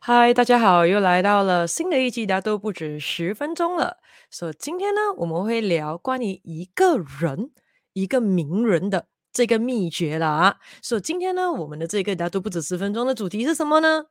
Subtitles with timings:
[0.00, 3.96] 嗨，大家好，又来到了新的一集，大家都不止十分钟了。
[4.30, 7.50] 所以今天呢，我们会聊关于一个人、
[7.92, 10.56] 一个名人的这个秘诀了啊。
[10.82, 14.06] 所以今天呢，我们的这个大家都不止十分钟的主题是什么呢？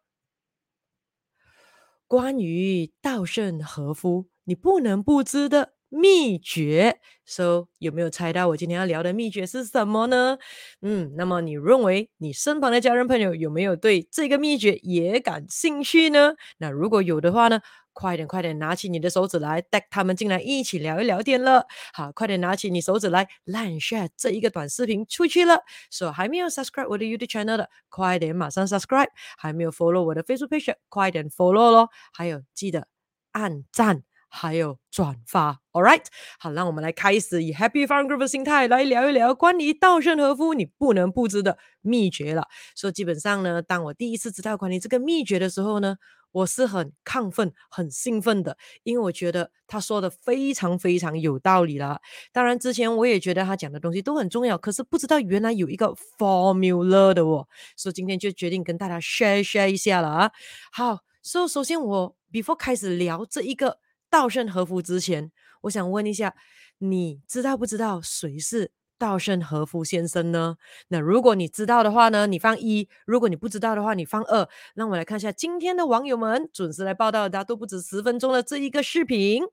[2.07, 5.74] 关于稻盛和夫，你不能不知的。
[5.95, 10.37] 秘诀，So 有没有猜到我今天要聊的秘诀是什么呢？
[10.81, 16.33] 嗯，那么你认为你身旁的家人朋友有没有对这个秘诀也感兴趣呢？
[16.57, 17.61] 那如果有的话呢，
[17.93, 21.65] 快点快点拿起你的手指来，带他们进来一起聊一聊天了。
[21.93, 25.61] 好，快点拿起你手指来，Like share 这一个短视频出去了。
[25.89, 29.07] So 还没有 subscribe 我的 YouTube channel 的，快点马上 subscribe。
[29.37, 31.89] 还没有 follow 我的 Facebook page，快点 follow 咯。
[32.11, 32.89] 还有记得
[33.31, 34.03] 按赞。
[34.35, 36.03] 还有转发，All right，
[36.37, 42.45] 好，让我们来开始以 Happy Fun Group 的心态来聊一聊关于稻盛和夫你不能不知的秘诀了。
[42.75, 45.95] 所以基本上呢，当我第一次知道关于这个秘诀的时候呢，
[46.33, 52.01] 我是很亢奋、很兴奋的，因为我觉得他说的非常非常有道理了。
[52.33, 57.47] 当然之前我也觉得他讲的东西都很重要，可是不知道原来有一个 formula 的哦，
[57.77, 60.31] 所以今天就决定跟大家 share share 一下了啊。
[60.73, 63.79] 好，所以首先我 before 开始聊这一个。
[64.15, 65.29] 稻盛和夫之前，
[65.63, 66.33] 我想问一下，
[66.77, 70.55] 你知道不知道谁是稻盛和夫先生呢？
[70.87, 74.47] 那如果你知道的话呢，你放一；如果你不知道的话，你放二。
[74.73, 79.43] 让我来看一下今天的网友们准时来报道，大家都不止十分钟的这一个视频，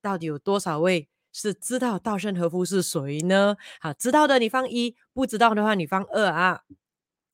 [0.00, 3.58] 到底有多少位是知道稻盛和夫是谁呢？
[3.82, 6.62] 好，知道的你放一，不知道的话你放二啊。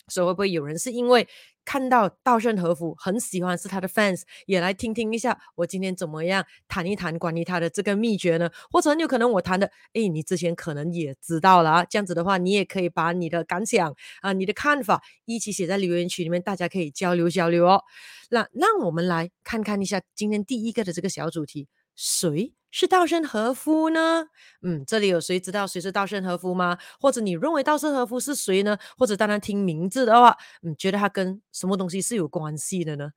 [0.08, 1.28] 所以会不会有人是因为
[1.64, 8.50] 看到稻盛和夫很喜欢，是他的 fans，也来听听一下我今天怎么样谈一谈关于他的这个秘诀呢？
[8.70, 11.84] 或者很有可能我谈的，诶，你之前可能也知道了啊。
[11.84, 17.82] 这样子的话，你也可以把你的感想啊、你的看法一起写在留言区里面，大家可以交流交流哦。
[18.30, 24.26] 那让我们来看看一下今天第一个的这个小主题，谁是稻盛和夫呢？
[24.62, 26.78] 嗯，这里有谁知道谁是稻盛和夫吗？
[26.98, 28.76] 或者你认为稻盛和夫是谁呢？
[28.98, 33.10] 或者当然听名字的话，嗯，觉得他跟什么东西是有关系的呢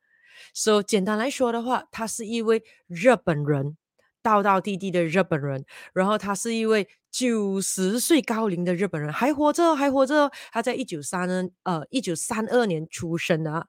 [0.54, 3.78] ？So 简单来说的话，他是一位日本人，
[4.22, 5.66] 道道地地的日本人。
[5.94, 10.30] 然后他是一位九十岁高龄的日本人，还活着，还活着。
[10.52, 13.68] 他在一九三呃一九三二年出生的啊。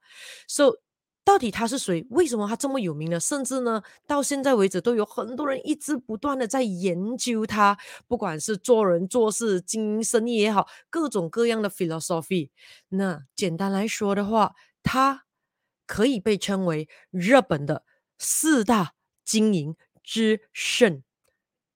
[0.48, 0.78] So
[1.26, 2.06] 到底他是谁？
[2.10, 3.18] 为什么他这么有名呢？
[3.18, 7.76] 甚至呢，到现在为止都有很多人一直不断的在研究他，
[8.06, 12.50] 不管是做人做事、经营生意也好，各种各样的 philosophy。
[12.90, 14.54] 那简单来说的话，
[14.84, 15.24] 他
[15.84, 17.82] 可以被称为日本的
[18.18, 18.92] 四大
[19.24, 21.02] 经营之圣。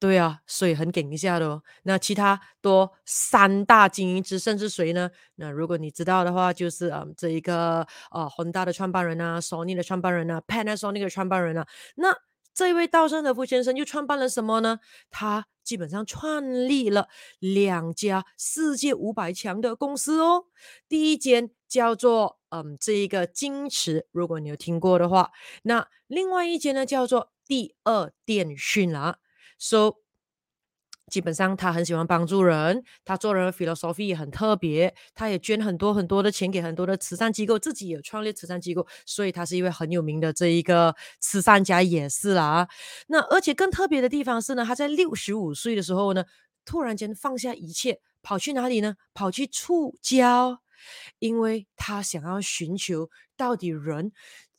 [0.01, 1.63] 对啊，所以很顶一下的哦。
[1.83, 5.11] 那其他多三大经营之圣是谁呢？
[5.35, 11.69] 那如果你知道的话，就是嗯，这一个呃宏大的创办人啊，Sony 的创办人啊，Panasonic 的创办人啊。
[11.97, 12.17] 那
[12.55, 14.81] 这位稻盛和夫先生又创办了什么呢？
[15.11, 17.09] 他基本上创立了
[17.39, 20.47] 两家世界五百强的公司哦。
[20.89, 25.31] 第一间叫做嗯，这一个金驰，如果你有听过的话，
[25.65, 29.19] 那另外一间呢叫做第二电讯啊。
[29.63, 29.97] So，
[31.11, 42.67] 基本上他很喜欢帮助人，他做人的 philosophy 也很特别，他也捐很多很多的钱给很多的慈善机构，自己也创立慈善机构，所以他是一位很有名的这一个慈善家也是啦。
[43.09, 46.25] 那而且更特别的地方是呢，他在六十五岁的时候呢，
[46.65, 48.95] 突然间放下一切，跑去哪里呢？
[49.13, 50.57] 跑去触礁，
[51.19, 54.13] 因为他想要寻求到底人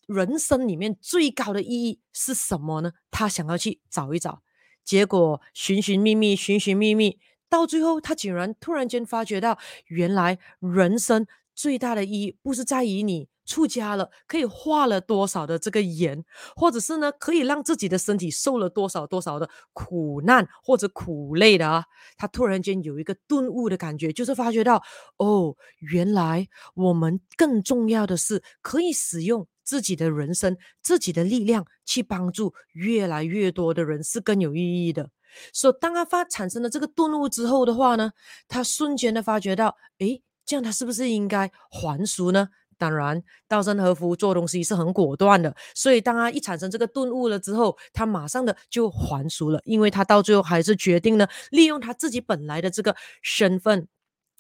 [0.06, 2.92] 人生里面最高的意义是什么呢？
[3.10, 4.44] 他想要去找一找。
[4.84, 7.20] 结果寻寻觅觅，寻寻觅觅，
[7.50, 16.24] 到最后，他竟然突然间发觉到，原来人生最大的意义不是在于你出家了可以化了多少的这个盐，
[16.56, 21.86] 或者是呢可以让自己的身体受了多少多少的苦难或者苦累的啊。
[22.18, 24.82] 他突然间有一个顿悟的感觉，就是发觉到，
[25.18, 29.48] 哦，原来我们更重要的是可以使用。
[29.64, 35.10] 自己的人生，自己的力量去帮助越来越多的人是更有意义的。
[35.54, 38.12] 所以，当他发产生了这个顿悟之后的话呢，
[38.48, 42.50] 他瞬间的发觉到，诶，这样他是不是应该还俗呢？
[42.78, 53.88] 当然，稻盛和夫做东西是很果断的，所以当他一产生这个顿悟了之后，他马上的就还俗了，因为他到最后还是决定呢利用他自己本来的这个身份、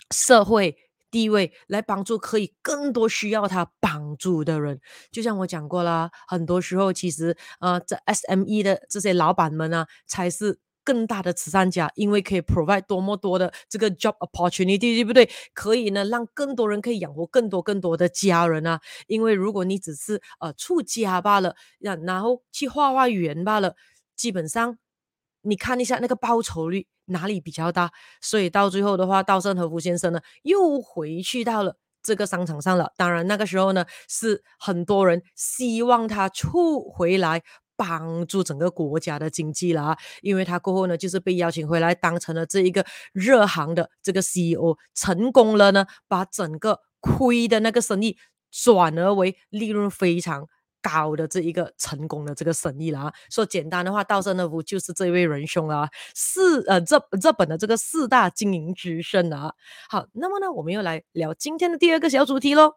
[0.10, 0.76] 社会。
[1.12, 4.80] 地位来帮助可以更多需要他帮助的人，
[5.12, 15.30] 就像我讲过啦，很多时候其实呃，这 SME 的这些老板们啊，才是更大的慈善家，因为可以 provide 多么多的这个 job opportunity，对不对？
[15.54, 18.80] 可以呢，让更多人可以养活更多更多的家人啊。
[19.06, 23.76] 因为如果你只是呃出家罢了，然后去画画园罢了，
[24.16, 24.78] 基本上
[25.42, 27.92] 你看一下那个报酬率哪里比较大。
[28.22, 32.92] 所以到最后的话，稻盛和夫先生呢又回去到了这个商场上了。
[32.98, 37.42] 当然那个时候呢，是很多人希望他出回来。
[37.78, 48.16] 帮助整个国家的经济啦，因为他过后呢，就是被邀请回来当成了这一个热行的这个 CEO，成功了呢，把整个亏的那个生意
[48.52, 50.48] 转而为利润非常
[50.82, 53.14] 高的这一个成功的这个生意啦。
[53.30, 59.54] 说简单的话，稻盛和夫就是这位仁兄啦，四呃这这本的这个四大经营之圣啊。
[59.90, 62.76] 好，那么呢，我们又来聊今天的第二个小主题喽。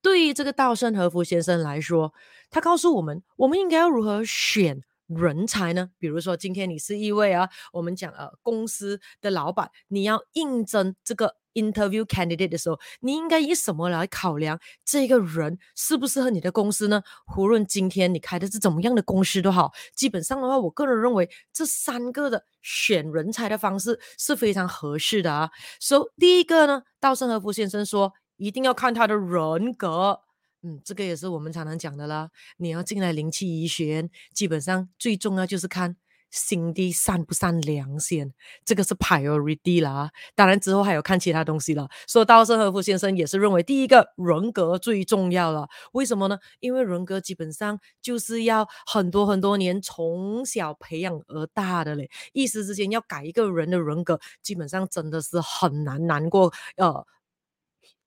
[0.00, 2.12] 对于这个稻盛和夫先生来说，
[2.50, 4.82] 他告诉我们，我们应该要如何选
[5.14, 5.90] 人才呢？
[5.98, 17.02] 比如说，今天你是一位啊，我们讲呃公司的老板，你要应征这个 interview candidate 的时候，你应该以什么来考量这个人适不适合你的公司呢？
[17.36, 25.50] 无论今天你开的是怎么样的公司都好，基本上的话，我个人认为这三个的选人才的方式是非常合适的啊。
[25.80, 28.12] 所以第一个呢，稻盛和夫先生说。
[28.38, 30.18] 一定要看他的人格，
[30.62, 32.30] 嗯，这个也是我们常常讲的啦。
[32.56, 35.96] 你要进来灵气医学，基本上最重要就是看
[36.30, 38.32] 心地善不善良先，
[38.64, 40.10] 这个是 priority 啦。
[40.34, 41.88] 当然之后还有看其他东西了。
[42.06, 45.68] 所以稻盛和夫先生也是认为第一个人格最重要了。
[45.92, 46.38] 为什么呢？
[46.60, 52.08] 因为人格基本上就是要很多很多年从小培养而大的嘞。
[52.32, 57.04] 一时之间要改一个人的人格，基本上真的是很难难过，呃。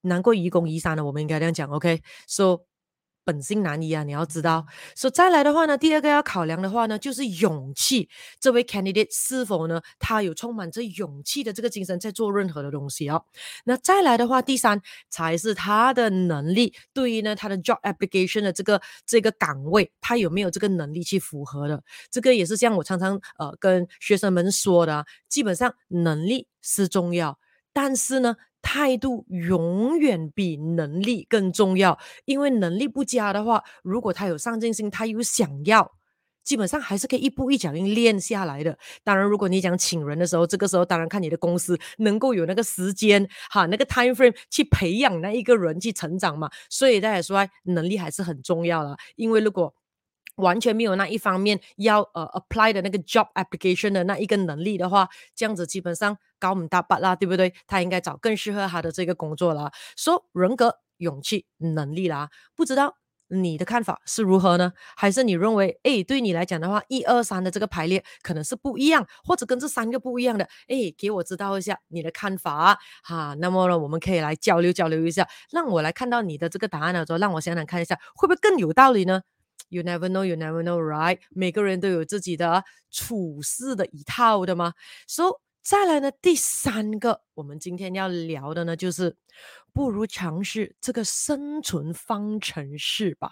[0.05, 2.01] 难过愚公移山的，我们应该这样讲，OK？
[2.27, 2.61] 说、so,
[3.25, 4.67] 本性难移啊，你要知道。
[4.95, 8.07] 说、so, 再来的话呢，第二个要考量的话呢，就是勇气。
[8.39, 13.25] 这位 candidate 是否呢，他有充满着勇气的这个精神，在做任何的东西哦。
[13.63, 14.79] 那再来的话，第三
[15.09, 21.83] 才是他的能力，对于呢他的 job application 的这个这个岗位，他有没有这个能力去符合的？
[22.11, 27.39] 这个也是像我常常呃跟学生们说的，基本上能力是重要，
[27.73, 28.35] 但是呢。
[28.67, 35.91] 态度永远比能力更重要，因为能力不佳的话，如果他有上进心，他有想要，
[36.43, 38.75] 基本上还是可以一步一脚印练下来的。
[39.03, 46.49] 当然，如果你讲请人的时候，这个时候当然看你的公司能够有那个时间哈，那个 time frame 去培养那一个人去成长嘛。
[46.67, 49.71] 所以大家说，能力还是很重要的，因为如果
[50.35, 57.53] 完全没有那一方面要呃 apply 的那个 job application 的那一个能力的话，这样子基本上高唔搭八啦，对不对？
[57.67, 59.71] 他应该找更适合他的这个工作啦。
[59.95, 62.95] 说、so, 人格、勇气、能力啦，不知道
[63.27, 64.71] 你的看法是如何呢？
[64.95, 73.33] 还是你认为，哎，对你来讲的话，一二三的这个排列可能是不一样，或者跟这三个不一样的，哎，给我知道一下你的看法哈。
[73.39, 79.21] 那么呢，我们可以来交流交流一下，让我来看到你的这个答案的时候，让我想想看一下，会不会更有道理呢
[79.69, 81.19] ？You never know, you never know, right？
[81.29, 84.73] 每个人都有自己的处事的一套的嘛。
[85.07, 89.15] So，再来呢，第三个，我们今天要聊的呢，就是
[89.73, 93.31] 不如尝试这个生存方程式吧。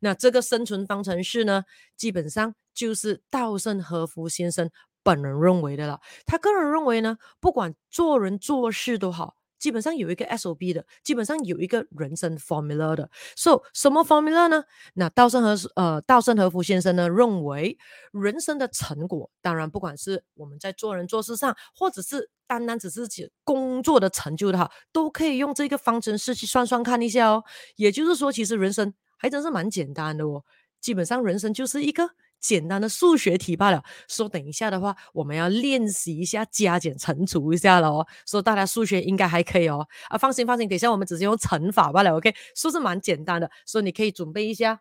[0.00, 1.64] 那这个生存方程式呢，
[1.96, 4.70] 基本上就是稻盛和夫先生
[5.02, 6.00] 本人认为的了。
[6.26, 9.36] 他个人认为呢，不管做人做事都好。
[9.60, 13.08] 基本上有一个 SOP 的，基本上有一个人生 formula 的。
[13.36, 14.64] So 什么 formula 呢？
[14.94, 17.78] 那稻盛和呃稻盛和夫先生呢认为，
[18.12, 27.44] 人生的成果，当然不管是我们在做人做事上，或者是单单只是指工作的成就的话，都可以用这个方程式去算算看一下哦。
[27.76, 30.42] 也就是说，其实人生还真是蛮简单的哦。
[30.80, 32.10] 基本上人生就是一个。
[32.40, 33.82] 简单的数学题罢了。
[34.08, 38.06] 说等一下的话，我们要练习一下加减乘除一下了哦。
[38.26, 39.86] 说大家数学应该还可以哦。
[40.08, 42.16] 啊，放心放心，等一下我们只是用乘法罢了。
[42.16, 44.80] OK，数是蛮简单的，说你可以准备一下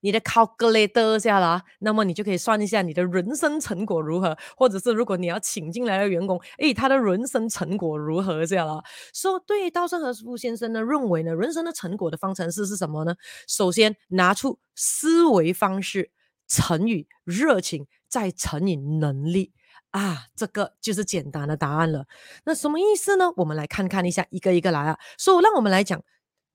[0.00, 1.62] 你的 calculator 下了。
[1.80, 8.82] 那么你就可以算一下你的人生成果如何，或者是如果你要请进来的员工，诶，他的人生成果如何这样了。
[9.12, 13.14] 说对于稻盛和夫先生呢，认为呢，人生的成果的方程式是什么呢？
[13.48, 16.10] 首先拿出思维方式。
[16.46, 19.52] 乘以热情，再乘以能力
[19.90, 22.06] 啊，这个就是简单的答案了。
[22.44, 23.32] 那什么意思呢？
[23.36, 24.98] 我们来看看一下，一个一个来啊。
[25.18, 26.02] 所以，让我们来讲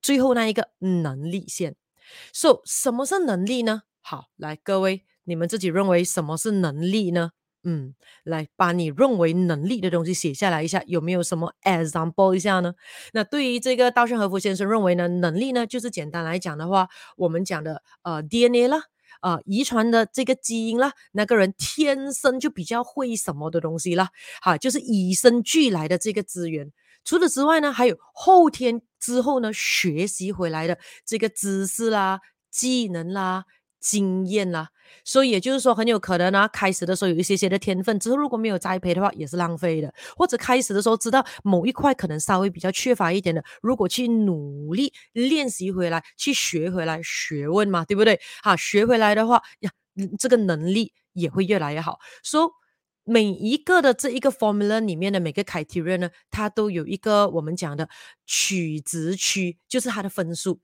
[0.01, 1.75] 最后那一个能力线。
[2.33, 3.83] 所以，什么是能力呢？
[4.01, 7.31] 好，来各位，你们自己认为什么是能力呢？
[7.63, 7.93] 嗯，
[8.23, 12.73] 来把你认为能力的东西写下来一下，有没有什么 example 一下呢？
[13.13, 18.85] 那对于这个稻盛和夫先生认为呢，能力呢，就是简单来讲的话，我们讲的呃 DNA 啦。
[19.21, 24.09] 啊、呃、遗传的这个基因啦，那个人天生就比较会什么的东西啦，
[24.41, 26.71] 哈，就是与生俱来的这个资源。
[27.03, 32.19] 除此之外呢，还有后天之后呢学习回来的这个知识啦、
[32.51, 33.45] 技能啦。
[33.81, 34.69] 经验啦，
[35.03, 39.91] 所以也就是说，很有可能呢、开始的时候有一些些的天分，之后如果没有栽培的话，也是浪费的。
[40.15, 48.19] 或者开始的时候知道某一块可能稍微比较缺乏一点的，如果去努力练习回来，去学回来学问嘛，对不对？
[48.43, 49.71] 好，学回来的话呀，
[50.19, 51.99] 这个能力也会越来越好。
[52.21, 52.49] 所以
[53.03, 57.89] 每一个的这一个 formula 里面的每个 criteria 呢，它都有一个我们讲的
[58.27, 60.59] 取值区，就是它的分数。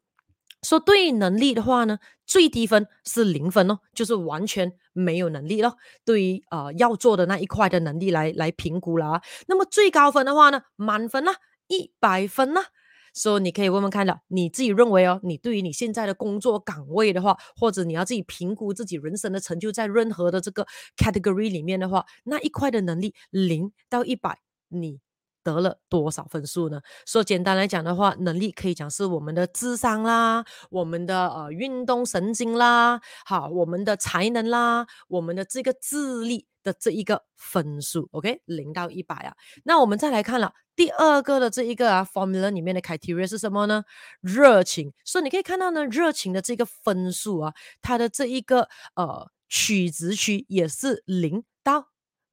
[0.63, 5.77] 说对于能力的话呢，最低分是零分哦，就是完全没有能力咯。
[6.03, 9.21] 对于呃要做的那一块的能力来来评估了啊。
[9.47, 11.31] 那么最高分的话呢，满分呢，
[11.67, 12.61] 一百分呢。
[13.13, 24.99] 所以你可以问问看了，你自己认为哦，你对于你现在的工作岗位的话，或者你要自己评估自己人生的成就，在任何的这个 category 里面的话，那一块的能力零到一百，你。
[25.47, 26.81] 得了多少分数呢？
[27.05, 39.33] 说简单来讲的话，能力可以讲是我们的智商啦，我们的呃运动神经啦，好，我们的才能啦，我们的这个智力的这一个分数，OK，零到一百啊。
[39.63, 43.85] 那我们再来看了第二个的这一个啊 formula 里面的 criteria 是什么呢？
[44.19, 44.91] 热情。
[45.05, 51.87] 所以你可以看到呢，热情的这个分数啊，它的这一个呃取值区也是零到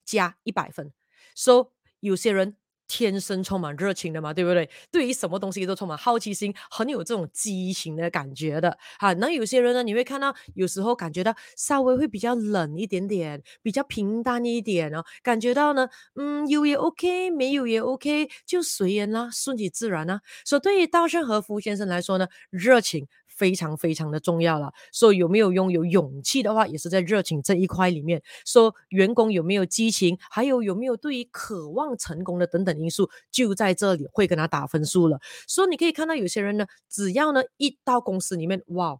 [0.04, 0.92] 加一百分。
[1.36, 2.56] 说、so, 有些人。
[2.86, 4.68] 天生充满热情的嘛，对不对？
[4.90, 8.76] 对于什么东西都充满好奇心，很有这种激情的感觉的。
[8.98, 15.04] 哈，那有些人呢，你会看到有时候感觉到稍微会比较冷一点点，比较平淡一点哦。
[15.22, 20.20] 感觉到呢，嗯，有也 OK，没有也 OK，就随缘啦，顺其自然啦。
[20.44, 23.06] 所以对于稻盛和夫先生来说呢，热情。
[23.34, 24.72] 非常非常的重要了。
[24.92, 28.22] 说有没有拥有勇气的话，也是在热情这一块里面。
[28.44, 35.20] 说员工有没有激情，还有有没有对于渴望成功的等等因素，就在这里会跟他打分数了。
[35.46, 38.98] 所以你可以看到有些人呢，只要呢一到公司里面，哇，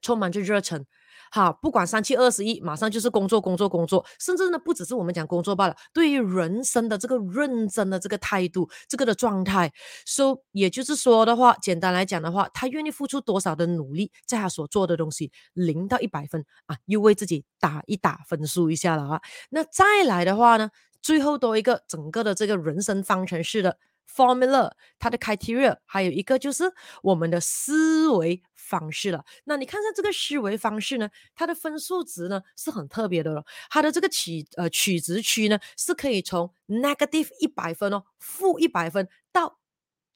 [0.00, 0.86] 充满着热忱。
[1.30, 5.76] 好，不管三七二十一，马上就是工作，工作，工作，甚至呢，不只是我们讲工作罢了。
[5.92, 9.72] 对于人生的这个认真的这个态度，这个的状态
[10.06, 19.20] ，so，也就是说的话，简单来讲的话，他愿意付出多少的努力，在他所做的东西，零到一百分啊，又为自己打一打分数一下了啊。
[19.50, 20.70] 那再来的话呢，
[21.02, 23.78] 最后多一个整个的这个人生方程式的。
[24.14, 29.24] Formula，它的 criteria 还有一个就是我们的思维方式了。
[29.44, 33.44] 那你看看这个思维方式呢，它的分数值呢是很特别的了。
[33.68, 39.58] 它的这个取呃取值区呢是可以从 negative 一百分哦，负一百分到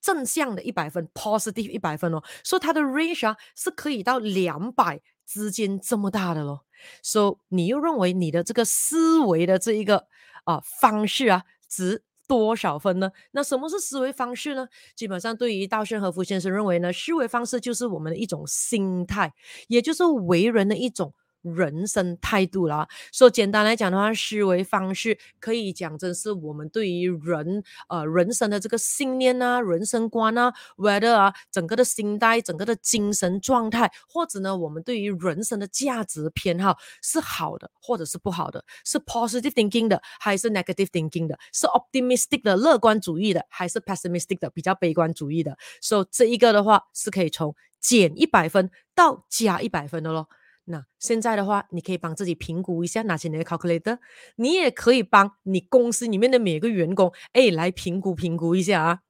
[0.00, 2.22] 正向的一百分，positive 一百分哦。
[2.42, 6.64] 所以它的 range 啊是可以到两百之间这么大的咯。
[7.02, 10.06] 所以你又认为你的这个思维的这一个
[10.44, 13.10] 啊、方式啊值多少分呢？
[13.32, 14.68] 那什么是思维方式呢？
[14.94, 19.32] 基本上，对于稻盛和夫先生认为呢，思维方式就是我们的一种心态，
[19.66, 21.12] 也就是为人的一种。
[21.42, 50.28] 人生态度啦，说简单来讲的话，思维方式可以讲真是我们对于人呃人生的这个信念啊、人生观啊，whether 啊整个的心态、整个的精神状态，或者呢我们对于人生的价值偏好是好的，或者是不好的，是 positive thinking 的还是 negative thinking 的，是 optimistic 的乐观主义的还是 pessimistic 的比较悲观主义的，所以这一个的话是可以从减一百分到加一百分的咯。
[50.70, 53.98] 那现在的话，你可以帮自己评估一下，哪些你的 calculator，
[54.36, 59.00] 你也可以帮你公司里面的每个员工，哎，来评估评估一下啊。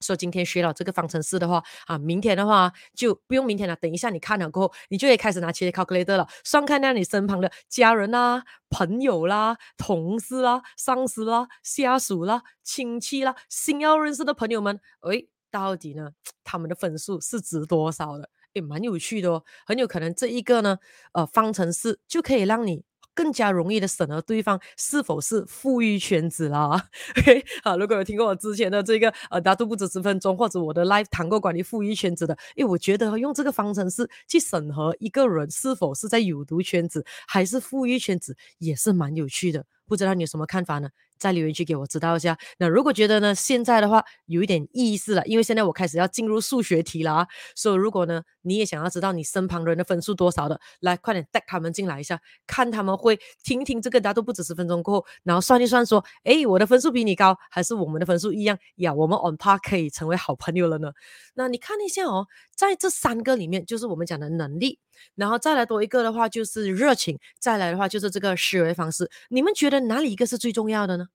[0.00, 16.10] 说今天学了这个方程式的话，啊，明天的话就不用明天了，等一下你看了过后，你就可以开始拿起你的 calculator 了，算看下你身旁的家人啦、朋友啦、同事啦、上司啦、下属啦、亲戚啦、新要认识的朋友们，哎，到底呢，
[16.44, 18.30] 他们的分数是值多少的？
[18.52, 20.78] 也蛮有趣的哦，很有可能这一个呢，
[21.12, 22.82] 呃，方程式就可以让你
[23.14, 26.88] 更加容易的审核对方是否是富裕圈子啦。
[27.18, 39.64] OK， 好，如果有听过我之前的这个呃，大都不止十分钟，或者我的 live 谈过关于富裕圈子的，诶，我觉得用这个方程式去审核一个人是否是在有毒圈子还是富裕圈子，也是蛮有趣的。
[39.88, 40.90] 不知道你有什么看法呢？
[41.18, 42.38] 在留言区给我知道一下。
[42.58, 47.26] 那如果觉得呢，现在的话有一点意思了，因为现在我开始要进入数学题了啊。
[47.56, 58.94] 所以如果呢，你也想要知道你身旁人的分数多少的，来快点带他们进来一下，看他们会听听这个，大都不止十分钟过后，然后算一算说，哎，我的分数比你高，还是我们的分数一样呀？
[58.94, 60.92] 我们 on par 可以成为好朋友了呢。
[61.34, 64.78] 那你看一下哦，在这三个里面，就是我们讲的能力，
[65.16, 69.10] 然后再来多一个的话就是热情，再来的话就是这个思维方式。
[69.30, 71.08] 你们觉得哪里一个是最重要的呢？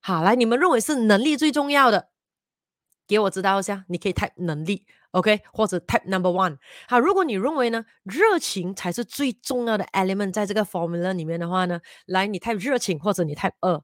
[0.00, 2.10] 好，来，你们认为是能力最重要的，
[3.06, 3.84] 给我知道一下。
[3.88, 6.58] 你可以 type 能力，OK，或者 type number one。
[6.88, 13.82] 好，如果你认为呢，热情才是最重要的 element 在这个 formula 里面的话呢，来，你 type 热情，或者你 type 二。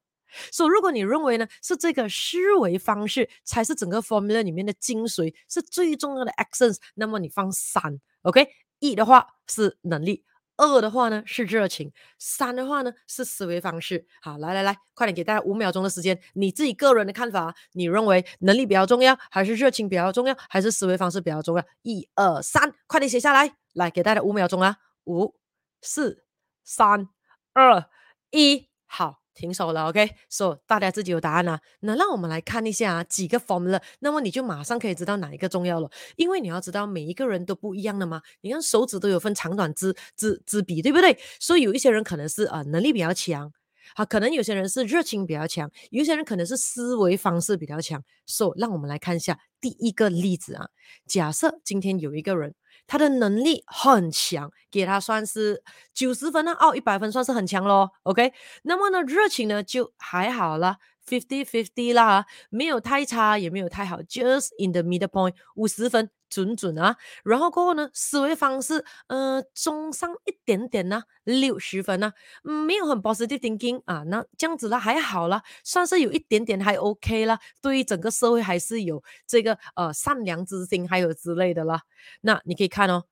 [0.52, 8.46] 所以，如果你认为呢，是这个思维方式才是整个 formula 里面的精髓，是最重要的 essence，那么你放三，OK，
[8.78, 10.24] 一的话是能力。
[10.60, 14.06] 二的话呢是热情，三的话呢是思维方式。
[14.20, 21.64] 好，来来来，快点给大家五秒钟的时间，你自己个人的看法，你认为能力比较重要，还是热情比较重要，还是思维方式比较重要？
[21.82, 25.34] 一二三，快点写下来，来给大家五秒钟啊，五、
[25.80, 26.24] 四、
[26.62, 27.08] 三、
[27.54, 27.86] 二、
[28.30, 29.19] 一，好。
[29.34, 31.60] 停手了，OK，so 大家自己有答案啊。
[31.80, 35.90] 那让我们来看一下啊，几个 formula，那么你就马上可以知道哪一个重要了。
[36.16, 41.18] 因为你要知道每一个人都不一样的嘛，你看手指都有分长短之之之比，对不对？
[41.38, 43.52] 所以有一些人可能是呃能力比较强，
[43.94, 48.02] 好，可能有些人是热情比较强，有些人可能是思维方式比较强。
[48.26, 50.68] So 让我们来看一下第一个例子啊，
[51.06, 52.54] 假设今天有一个人。
[52.90, 55.62] 他的能力很强，给他算是
[55.94, 57.88] 九十分呢，哦，一百分算是很强咯。
[58.02, 58.32] OK，
[58.64, 60.76] 那么呢，热情呢就还好啦
[61.08, 66.10] ，fifty fifty 啦，没有太差，也没有太好，just in the middle point，五十分。
[66.30, 72.12] 准准啊，然后过后呢，思维方式，呃，中上一点点呢，六十分呢，
[72.44, 81.82] 嗯，没有很 positive thinking 啊，那这样子啦，还好啦，算是有一点点还 OK 啦，对于整个社会还是有这个呃善良之心，还有之类的啦。
[82.22, 83.04] 那你可以看哦，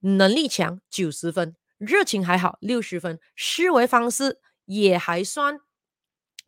[0.00, 5.60] 能力强九十分，热情还好六十分，思维方式也还算。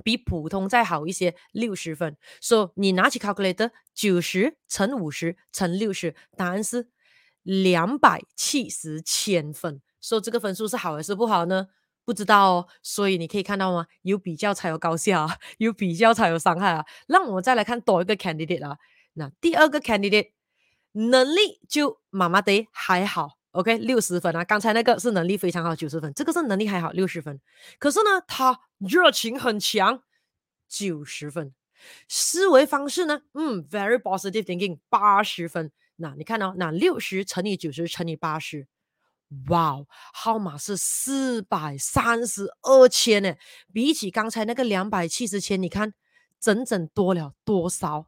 [0.03, 2.17] 比普通再好一些，六十分。
[2.41, 6.89] 所以你拿起 calculator，九十乘五十乘六十，答案是
[7.43, 9.81] 两百七十千分。
[10.01, 11.69] 所以这个分数是好还是不好呢？
[12.05, 12.69] 不知道哦。
[12.83, 13.87] 所以你可以看到吗？
[14.03, 16.85] 有比较才有高下啊， 有比较才有伤害啊。
[17.07, 18.79] 让我们再来看多一个 candidate 啊。
[19.15, 20.31] 那第二个 candidate
[20.93, 23.40] 能力就麻麻的还好。
[23.53, 24.45] OK，六十分啊！
[24.45, 27.41] 刚才那个是能力非常好，九十分，这个是能力还好，六十分。
[27.81, 30.05] 可是呢，他热情很强，
[30.69, 31.53] 九十分。
[32.07, 35.73] 思维方式呢，嗯，very positive thinking，八十分。
[35.97, 38.69] 那你看哦，那六十乘以九十乘以八十，
[39.49, 43.35] 哇，号码是四百三十二千呢。
[43.73, 45.93] 比起刚才那个两百七十千，你看
[46.39, 48.07] 整整多了多少？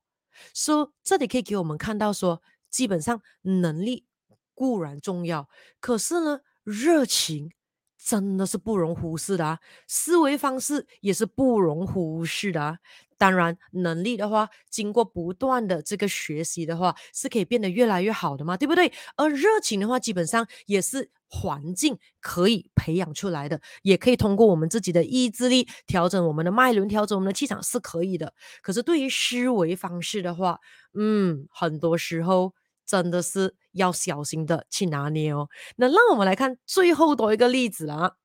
[0.54, 2.40] 说这里可以给我们看到说，
[2.70, 4.06] 基本上能力。
[4.54, 5.48] 固然重要，
[5.80, 7.50] 可是呢，热情
[7.98, 9.58] 真的是不容忽视的啊。
[9.88, 12.78] 思维方式也是不容忽视的啊。
[13.16, 18.92] 当然，能力的话，经过不断的这个学习的话，是可以变得越来越好的嘛，对不对？
[19.16, 28.34] 而热情的话，基本上也是环境可以培养出来的，也可以通过我们自己的意志力调整我们的脉轮，调整我们的气场是可以的。
[28.60, 30.58] 可是对于思维方式的话，
[30.94, 32.52] 嗯，很多时候。
[32.84, 35.48] 真的是要小心的去拿捏哦。
[35.76, 38.16] 那让我们来看最后多一个例子了。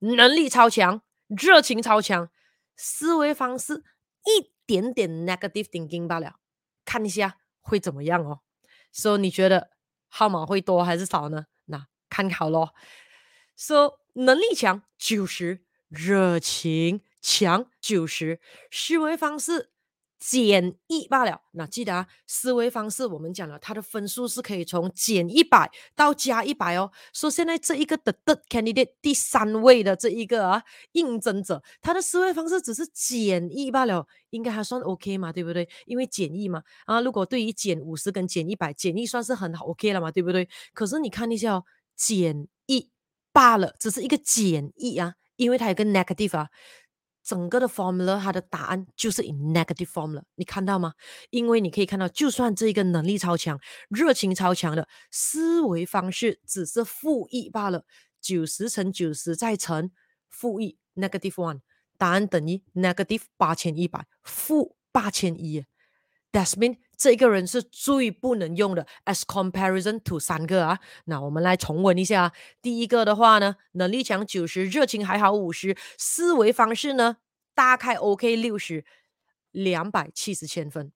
[0.00, 2.28] 能力超强，热情超强，
[2.76, 3.82] 思维方式
[4.26, 6.36] 一点点 negative thinking 罢了。
[6.84, 8.40] 看一下会怎么样哦。
[8.92, 9.70] 所以你觉得
[10.08, 11.46] 号码会多还是少呢？
[11.64, 12.74] 那看好咯。
[13.56, 19.70] 说能力强九十，热情强九十，思维方式。
[20.18, 26.90] 减一罢了，那记得啊，思维方式我们讲了，它的分数是可以从减一百到加一百哦。
[27.12, 35.68] 说现在这一个的 third candidate 第三位的这一个啊应征者，他的思维方式只是减一罢了，应该还算 OK 嘛，对不对？
[35.84, 40.48] 因为减一嘛，啊，如果对于减五十跟减一百，减一算是很好 OK 了嘛，对不对？
[40.72, 42.88] 可是你看一下哦，减一
[43.30, 46.48] 罢了，只是一个减一啊，因为它有个 negative 啊。
[47.24, 50.92] 整个的 formula，它的答案就是 in negative form 了，你看到吗？
[51.30, 53.58] 因为你可以看到，就算这个能力超强、
[53.88, 57.84] 热情超强的思维方式只是负一罢了，
[58.20, 59.90] 九十乘九十再乘
[60.28, 61.60] 负一 negative one，
[61.96, 65.64] 答案等于 negative 八千一百，负八千一。
[66.30, 70.78] That means 这个人是最不能用的，as comparison to 三个啊。
[71.06, 77.18] 那我们来重温一下，第一个的话呢，能力强九十，热情还好五十，思维方式呢
[77.54, 78.84] 大概 OK 六十，
[79.50, 80.92] 两百七十千分。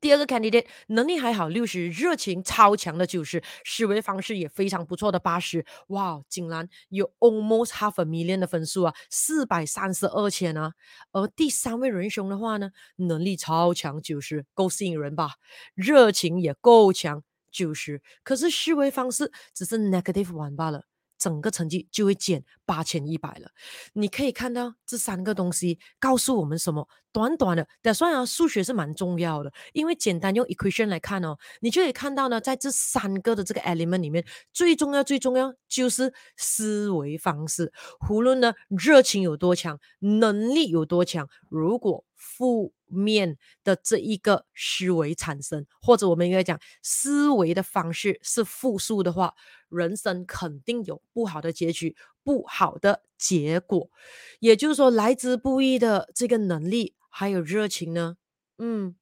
[0.00, 10.72] 第二个 candidate 能力还好六十，热情超强的九十，思维方式也非常不错的八十，哇，竟然有 almost half a million 的分数啊，四百三十二千啊。
[11.12, 15.34] 而第三位仁兄的话呢，能力超强九十，够吸引人吧？
[15.74, 20.89] 热情也够强九十，可是思维方式只是 negative one 罢了。
[21.20, 23.48] 整个成绩就会减八千一百了。
[23.92, 26.88] 你可以看到这三个东西告诉我们什么？
[27.12, 37.72] 短短的，但算啊，数学是蛮重要的，因为简单用 equation 来看哦，你就可以看到呢，在这三个的这个 element 里面，最重要、最重要就是思维方式。
[38.08, 49.34] 无论呢热情有多强，能力有多强，如果负面的这一个思维产生，或者我们应该讲思维的方式是负数的话，
[49.70, 53.90] 人生肯定有不好的结局，不好的结果。
[54.38, 58.18] 也就是说，来之不易的这个能力还有热情呢，
[58.58, 58.94] 嗯，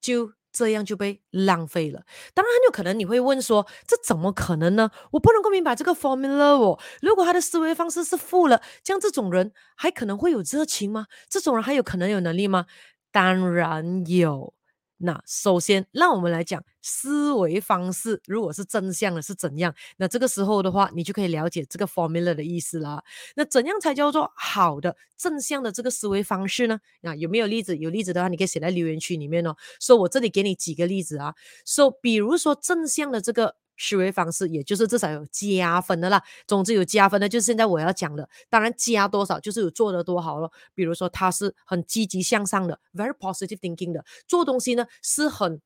[0.00, 2.00] 就这样就被浪费了。
[2.32, 4.90] 当然，很有可能你会问说，这怎么可能呢？
[5.10, 6.78] 我不能够明白这个 formula 哦。
[7.02, 11.06] 如果他的思维方式是负了，像这种人还可能会有热情吗？
[11.28, 12.64] 这种人还有可能有能力吗？
[13.12, 14.55] 当然有。
[14.98, 19.74] 那首先，让我们来讲思维方式，如果是正向的，是怎样？
[19.98, 23.04] 那这个时候的话，你就可以了解这个 formula 的意思了。
[23.34, 26.80] 那怎样才叫做好的正向的这个思维方式呢？
[27.02, 27.76] 啊有没有例子？
[27.76, 29.54] 有例子的话，你可以写在留言区里面哦。
[29.80, 31.34] 说我这里给你几个例子啊。
[31.64, 33.56] 说，比如说正向的这个。
[33.76, 36.22] 思维方式，也就是至少有加分的啦。
[36.46, 38.28] 总之有加分的，就是现在我要讲的。
[38.48, 40.50] 当然加多少，就是有做的多好了。
[40.74, 45.60] 比如说他是很积极向上的，very positive thinking 的，做东西呢是很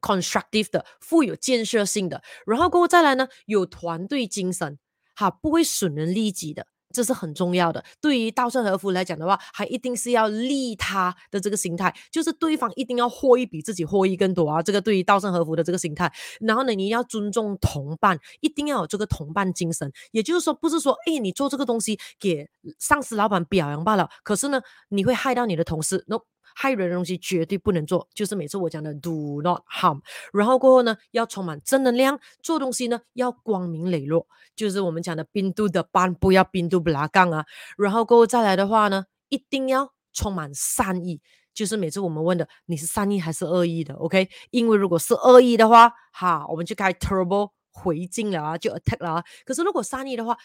[0.00, 2.22] constructive 的，富有建设性的。
[2.46, 4.78] 然后过后再来呢，有团队精神，
[5.14, 6.66] 哈，不会损人利己的。
[6.92, 7.84] 这是很重要的。
[8.00, 14.62] 对于稻盛和夫来讲的话，还一定是要利他的这个心态，就是对方一定要获益比自己获益更多啊。
[14.62, 19.90] 这个对于稻盛和夫的这个心态，然后呢，你要尊重同伴，一定要有这个同伴精神。
[20.12, 22.48] 也就是说，不是说，哎，你做这个东西给
[22.78, 26.04] 上司、老板表扬罢了，可是呢，你会害到你的同事。
[26.06, 26.20] No。
[26.60, 30.00] 害人的东西绝对不能做，就是每次我讲的 do not harm。
[30.32, 37.44] 然后过后呢，要充满正能量，做东西呢要光明磊落，就是我们讲的边度的班，不要边度不拉杠啊。
[37.76, 41.20] 然后过后再来的话呢，一定要充满善意，
[41.54, 44.28] 就是每次我们问的你是善意还是恶意的，OK？
[44.50, 49.24] 因为如果是恶意的话，哈，我们就开 turbo 回敬了啊，就 attack 了啊。
[49.44, 50.36] 可是如果善意的话，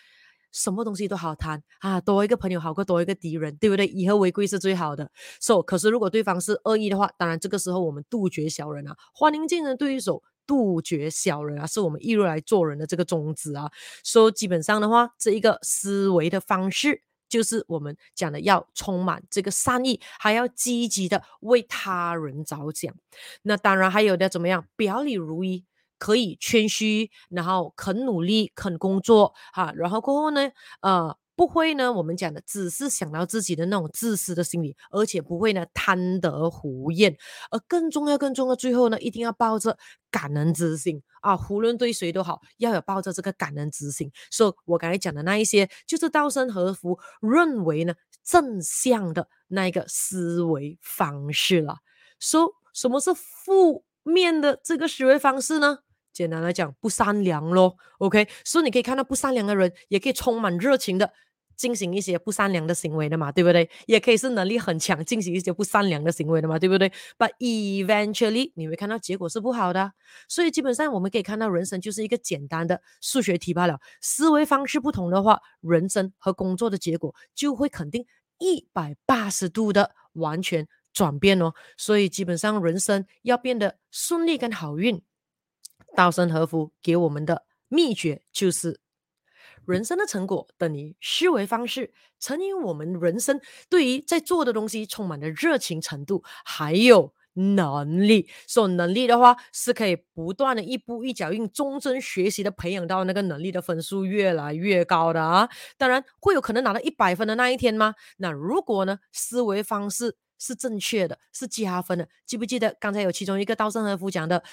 [0.54, 3.88] 什么东西都好谈啊，多一个朋友好过多一个敌人，对不对？
[3.88, 5.12] 以和为贵是最好的。
[5.42, 13.70] So，可是如果对方是恶意的话，当然这个时候我们杜绝小人啊，欢迎竞争对手，杜绝小人啊，是我们一路来做人的这个宗旨啊。
[14.04, 22.94] So，基本上的话，这一个思维的方式就是我们讲的要充满这个善意，还要积极的为他人着想。
[23.42, 25.66] 那当然还有的怎么样，表里如一。
[26.04, 37.16] 可以谦虚，然后肯努力，肯工作，哈，然后过后呢，呃，不会呢，我们讲的只是想到自己的那种自私的心理，而且不会呢贪得无厌，
[37.52, 39.78] 而更重要、更重要，最后呢，一定要抱着
[40.12, 44.12] 感恩之心啊，无论对谁都好，要有抱着这个感恩之心。
[44.30, 47.94] 所以我刚才讲的那一些，就是稻盛和夫认为呢
[48.26, 51.78] 正向的那一个思维方式了。
[52.20, 55.80] 说、什么是负面的这个思维方式呢？
[56.14, 61.12] 简单来讲，不善良咯，OK，所以你可以看到不善良的人，也可以充满热情的
[61.56, 63.70] 进行一些不善良的行为的嘛，对不对？
[63.86, 69.94] 也可以是能力很强，进行一些不善良的行为的嘛，对不对？But eventually，你会看到结果是不好的。
[70.28, 73.80] 所以基本上我们可以看到，人生就是一个简单的数学题罢了。
[74.02, 78.06] 思维方式不同的话，人生和工作的结果就会肯定
[78.40, 81.54] 一百八十度的完全转变哦。
[81.78, 85.02] 所以基本上人生要变得顺利跟好运。
[85.96, 88.80] 稻盛和夫给我们的秘诀就是：
[89.66, 98.30] 人生的成果等于思维方式乘以我们人生对于在做的东西充满的热情程度，还有能力。
[98.48, 105.50] 说能力的话，是可以不断的一步一脚印、终身学习的培养到那个能力的分数越来越高的啊。
[105.78, 107.96] 当然会有可能拿到一百分的那一天吗？
[108.18, 110.18] 那如果呢，思维方式。
[110.44, 112.06] 是正确的，是加分的。
[112.26, 114.44] 记不记得刚才有其中一个稻盛和夫讲的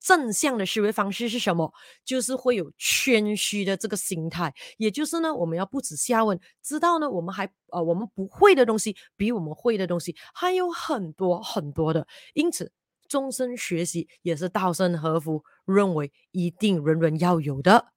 [0.00, 1.72] 正向的思维方式是什么？
[2.04, 12.06] 就是会有谦虚的这个心态，也就是呢，我们要不止下问，知道呢，我们还呃，我们不会的东西比我们会的东西还有很多很多的。
[12.34, 12.72] 因此，
[13.08, 17.92] 终身学习也是稻盛和夫认为一定人人要有的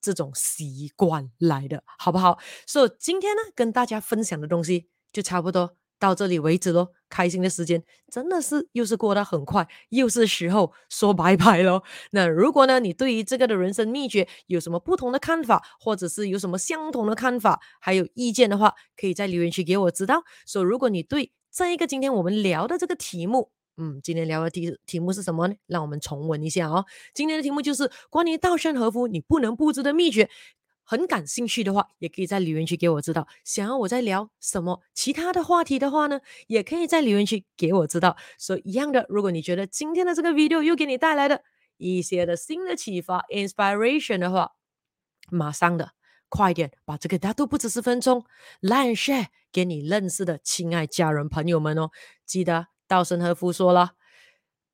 [0.00, 2.38] 这种习惯来的，好不好？
[2.66, 6.88] 所以今天呢，跟大家分享的东西就差不多到这里为止喽。
[7.08, 11.82] 开心的时间真的是又是过得很快，又是时候说拜拜喽。
[12.10, 20.24] 那如果呢，你对于这个的人生秘诀有什么不同的看法，或者是有什么相同的看法，还有意见的话，可以在留言区给我知道。
[20.46, 25.54] 所以如果你对这一个今天我们聊的这个题目，嗯，今天聊的题题目是什么呢？
[25.66, 26.86] 让我们重温一下哦。
[27.14, 30.30] 今天的题目就是关于稻盛和夫你不能不知的秘诀。
[30.84, 33.26] 很感兴趣的话，也可以在留言区给我知道。
[33.44, 38.16] 想要我在聊什么其他的话题的话呢，也可以在留言区给我知道。
[38.38, 41.42] 所以一样的，如果你觉得今天的这个 video 又给你带来的
[41.76, 44.52] 一些的新的启发 inspiration 的话，
[45.30, 45.92] 马上的
[46.28, 48.24] 快点把这个大都不止十分钟
[48.60, 51.90] like share 给你认识的亲爱家人朋友们哦。
[52.26, 53.92] 记得稻盛和夫说了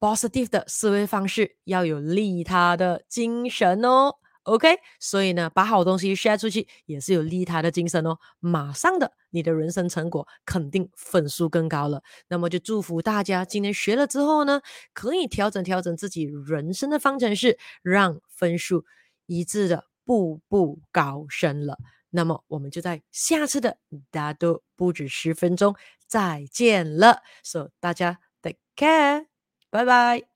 [0.00, 4.16] ，positive 的思维方式要有利他的精神哦。
[4.48, 8.18] OK，所以呢，把好东西 share 出去也是有利他的精神哦。
[8.40, 12.02] 马上的，你的人生成果肯定分数更高了。
[12.28, 14.62] 那么就祝福大家今天学了之后呢，
[14.94, 18.86] 可以调整调整自己人生的方程式，让分数
[19.26, 21.76] 一致的步步高升了。
[22.08, 23.76] 那么我们就在下次的
[24.10, 27.20] 大都不止十分钟再见了。
[27.42, 29.26] So 大家 take care，
[29.68, 30.27] 拜拜。